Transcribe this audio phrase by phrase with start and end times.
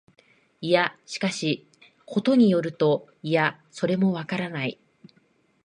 [0.61, 1.67] いや、しかし、
[2.07, 4.79] ことに依ると、いや、それもわからない、